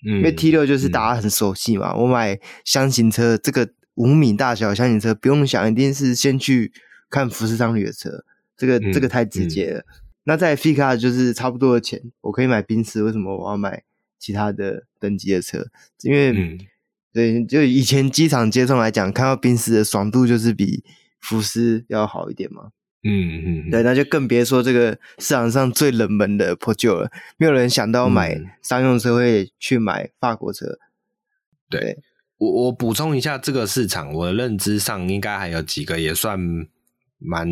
[0.06, 1.94] 嗯，因为 T 六就是大家很熟悉嘛。
[1.94, 6.70] 嗯、我买箱型车，这个五米大小箱型车，不用想，一定是先去
[7.08, 8.26] 看福斯商旅的车。
[8.60, 9.78] 这个、嗯、这个太直接了。
[9.80, 9.84] 嗯、
[10.24, 13.84] 那在 Class 就是差不多的钱，我可以买宾士，为什么我要买
[14.18, 15.66] 其他的等级的车？
[16.02, 16.58] 因为、嗯、
[17.10, 20.84] 对，就以前机场接送来讲，看到宾士的爽度就是比
[21.18, 22.72] 福斯要好一点嘛。
[23.02, 30.66] 嗯嗯，对，那就更别说这个市场上最冷门的 Peugeot 了，没有人想到买商用车会去买法国车。
[30.66, 30.78] 嗯、
[31.70, 31.98] 对
[32.36, 36.38] 我，我补充一下这个市场，我的认知上应该还有几个也算
[37.18, 37.48] 蛮。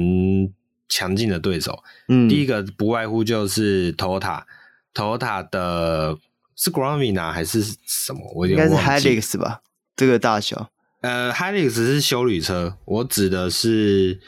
[0.89, 6.18] 强劲的对手，嗯，第一个不外乎就是 Toyota，Toyota 的
[6.57, 8.20] 是 Gravina 还是什么？
[8.34, 9.62] 我应该是 Hilux 吧，
[9.95, 10.70] 这个大小。
[11.01, 14.20] 呃，Hilux 是修旅车，我指的是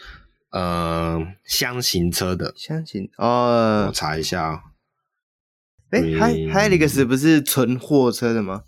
[0.50, 3.10] 呃箱型车的箱型。
[3.16, 4.60] 哦，我查一下啊。
[5.90, 8.62] 哎，Hilux 不是纯货车的吗？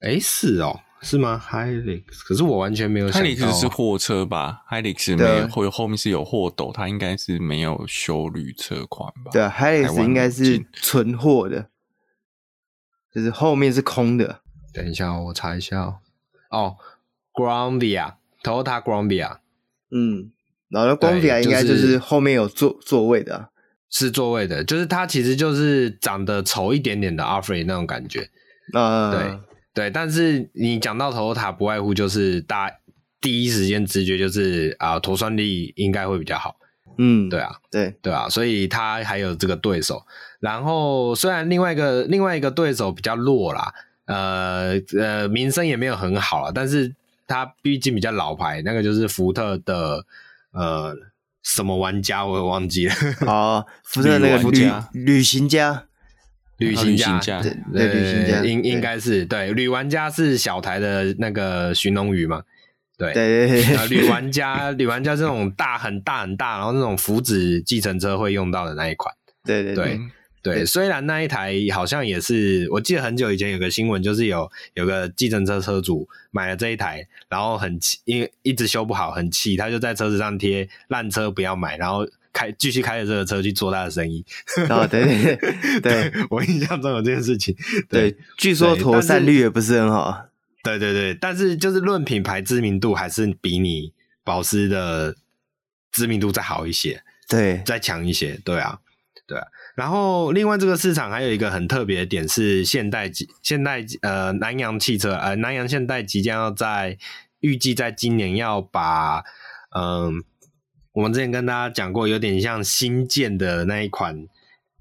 [0.00, 0.80] 哎，是哦。
[1.02, 3.28] 是吗？Hilux，可是我完全没有想到。
[3.28, 9.30] Hilux 是货车吧？Hilux 没有，后后面是有货斗，它应该是没有修旅车款吧？
[9.32, 11.68] 对啊，Hilux 应该是存货的，
[13.14, 14.40] 就是后面是空的。
[14.74, 15.96] 等一下，我查一下哦。
[16.50, 16.76] 哦
[17.32, 19.38] ，Granvia，Toyota Granvia，
[19.90, 20.30] 嗯，
[20.68, 23.48] 然后 Granvia 应该就是后面有座座位的，
[23.88, 28.28] 是座位的，就是它其实就是长得丑一点点的 Alphard 那种感觉。
[28.74, 29.40] 啊，对。
[29.72, 32.76] 对，但是你讲到 Toyota，不外乎就是大家
[33.20, 36.56] 第一时间直觉就是啊，陀算力应该会比较好。
[36.98, 40.04] 嗯，对啊，对对啊，所以他还有这个对手。
[40.40, 43.72] 然后虽然另外一个另外一个对手比较弱啦，
[44.06, 46.94] 呃呃，名声也没有很好啦，但是
[47.26, 50.04] 他毕竟比较老牌，那个就是福特的
[50.50, 50.94] 呃
[51.42, 52.94] 什么玩家，我也忘记了。
[53.26, 55.84] 哦，福特 那个旅旅行家。
[56.60, 62.42] 旅行家，对对，旅行家应应该是对，旅玩家是小台的那个寻龙鱼嘛？
[62.98, 69.14] 对对对，旅玩家， 旅玩家这种大很大很大，然后那种福祉计程车会用到的那一款。
[69.44, 69.98] 对对对
[70.42, 82.06] 对，虽然那一台好像也是，我记得很久以前有个新闻，就是有有个计程车车主买了这一台，然后很气，因为一直修不好，很气，他就在车子上贴烂车不要买，然后。
[82.32, 84.24] 开继续开着这个车去做他的生意，
[84.68, 85.36] 哦，对对
[85.80, 87.54] 对，对 我印象中有这件事情。
[87.88, 90.26] 对，对据说妥善率也不是很好。
[90.62, 95.16] 对对对，但是就是论品牌知名度，还是比你保时的
[95.90, 98.38] 知名度再好一些，对，再强一些。
[98.44, 98.78] 对啊，
[99.26, 99.46] 对啊。
[99.74, 103.10] 然后另外这个市场还有一个很特别的点是现代，
[103.42, 106.96] 现代呃南洋汽车呃南洋现代即将要在
[107.40, 109.24] 预计在今年要把
[109.74, 110.04] 嗯。
[110.06, 110.12] 呃
[111.00, 114.28] 我们之前跟大家讲过，有点像新建的那一款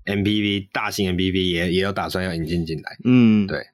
[0.04, 2.98] MPV，大型 MPV 也也有打算要引进进来。
[3.06, 3.68] 嗯，对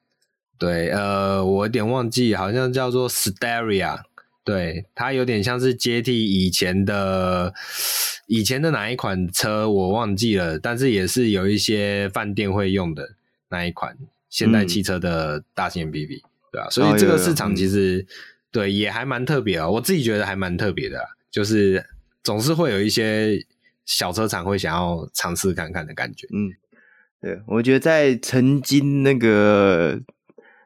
[0.56, 3.98] 对，呃，我有点忘记，好像叫做 Steria，
[4.44, 7.52] 对，它有点像是接替以前的
[8.28, 13.16] 以前的哪一款车，我忘记了，但是也是有一些饭店会用的
[13.48, 13.98] 那一款
[14.30, 18.06] 现代汽车的大型 MPV，嗯，对啊，所以这个市场其实，
[18.52, 21.84] 对也还蛮特别啊，我自己觉得还蛮特别的，就是。
[22.26, 23.38] 总是会有一些
[23.84, 26.26] 小车厂会想要尝试看看的感觉。
[26.34, 26.50] 嗯，
[27.20, 30.00] 对，我觉得在曾经那个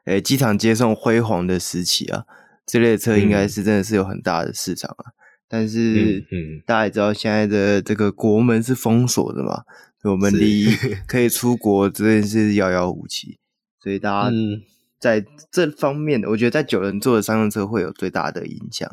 [0.05, 2.25] 诶机场接送辉煌的时期啊，
[2.65, 5.11] 这类车应该是真的是有很大的市场啊。
[5.11, 5.13] 嗯、
[5.47, 9.61] 但是，嗯，大家也知道现在的这个国门是封锁的嘛，
[10.05, 10.65] 我们离
[11.05, 13.37] 可以出国真的是遥遥无期，
[13.83, 14.35] 所以大家
[14.99, 18.91] 在这方面，我觉得在九人座的商用车会有最大的影响。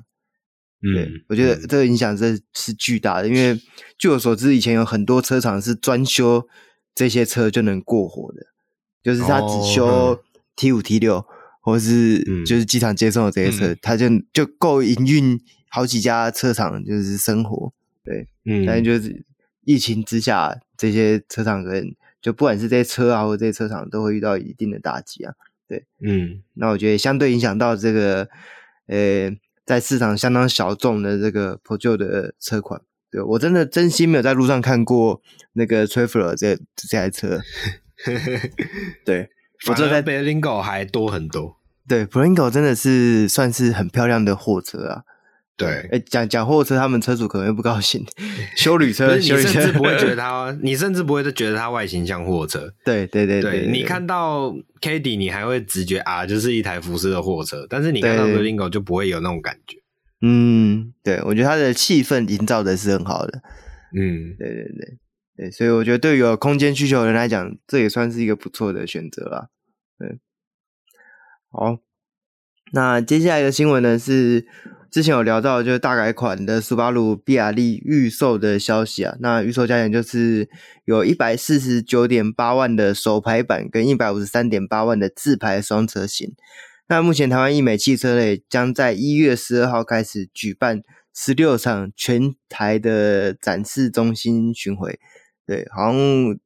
[0.80, 3.60] 对，嗯、我觉得这个影响真是巨大的，嗯、因为
[3.98, 6.48] 据我所知，以前有很多车厂是专修
[6.94, 8.46] 这些车就能过活的，
[9.02, 10.22] 就是他只修
[10.56, 11.24] T 五、T 六，
[11.60, 17.72] 或是就是机场接送的这些车，他、嗯、就就够营运好几家车厂，就是生活。
[18.04, 18.82] 对，嗯，但是。
[18.82, 19.24] 就是
[19.64, 25.34] 疫情之下，这些车厂可能就不管是这些车啊，或者这些车厂，都会遇到一定的打击啊。
[25.68, 28.30] 对，嗯，那我觉得相对影响到这个，
[28.86, 29.30] 呃，
[29.68, 32.80] 在市场相当小众的这个 Peugeot 的车款。
[33.10, 35.20] 对，我真的真心没有在路上看过
[35.52, 37.38] 那个 Traveller 这这台车。
[39.04, 39.28] 对，
[39.68, 41.58] 我这台 Berlingo 还多很多。
[41.86, 45.02] 对，Berlingo 真的是算是很漂亮的货车啊。
[45.58, 48.06] 对，哎，讲讲货车，他们车主可能会不高兴。
[48.56, 52.72] 修旅车，你甚至不会觉得它，你甚至不会觉得它外形像货车。
[52.84, 57.66] 对对对对，你看到 Caddy，你还会直觉啊，就是一台福斯的货车。
[57.68, 59.76] 但是你看到 Berlingo 就不会有那种感觉。
[60.22, 63.42] 嗯，对，我觉得它的气氛营造的是很好的。
[63.96, 64.98] 嗯，对对对
[65.36, 69.48] 对，所以我觉得对于有空间需求的人来讲，这也算是一个不错的选择啦。
[69.98, 70.20] 对，
[71.50, 71.78] 好，
[72.72, 74.46] 那接下来的新闻呢是
[74.90, 79.16] 之前有聊到，就是大改款的苏巴鲁比亚利预售的消息啊。
[79.20, 80.48] 那预售价钱就是
[80.84, 86.34] 有一百四十九点八万的手排版跟一百五十三点八万的自排双车型。
[86.88, 90.82] 那目前台湾义美汽车类将在一月十二号开始举办
[91.14, 94.98] 十六场全台的展示中心巡回，
[95.46, 96.00] 对，好像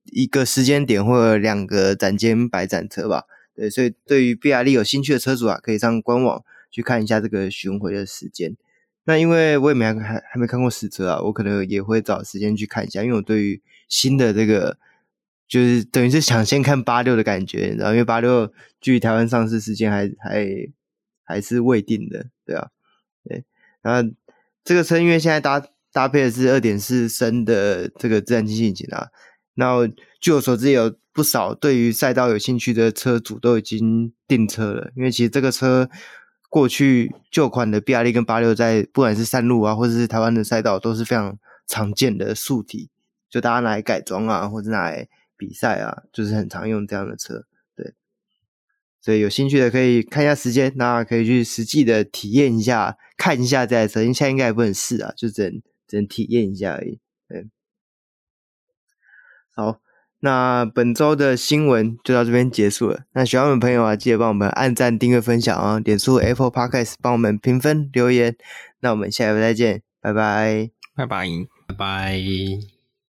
[0.07, 3.23] 一个时间点会有两个展间摆展车吧，
[3.55, 6.43] 对，所以对于比亚利有兴趣的车主啊，可以上官网
[6.73, 8.57] 去看一下这个巡回的时间。
[9.05, 14.79] 那因为我也没还还没看过实车啊，我可能也会找时间去看一下，因为我对于新的这个。
[15.49, 18.51] 就是等于是抢先看八六的感觉，然后因为八六
[18.81, 20.49] 距离台湾上市时间还还
[21.25, 22.69] 还是未定的，对啊，
[23.23, 23.45] 对，
[23.83, 24.11] 然后
[24.65, 25.63] 这个车因为现在搭
[25.93, 29.09] 搭配的是二点四升的这个自然进气引擎啊，
[29.53, 29.87] 那
[30.23, 35.91] 据我所知，有不少对于赛道有兴趣的车主都已经订车了，因为其实这个车
[36.53, 42.91] 过去旧款的比亚利跟八六在不管是山路啊，或者是台湾的赛道都是非常常见的素体，
[43.31, 45.09] 就大家拿来改装啊，或者拿来。
[45.35, 47.95] 比赛啊，就是很常用这样的车，对，
[49.01, 57.01] 所以有兴趣的可以看一下时间，那可以去实际的体验一下，看一下这台车，因为现在应该也不能试啊，就只能只能体验一下而已。
[57.29, 57.49] 对，
[59.51, 59.81] 好，
[60.25, 63.01] 那本周的新闻就到这边结束了。
[63.13, 68.37] 那喜欢我们朋友啊，记得帮我们按赞、订阅、分享啊，点出 Apple Podcast 帮我们评分留言。
[68.81, 71.27] 那我们下一回再见，拜拜，拜拜，
[71.67, 72.72] 拜拜。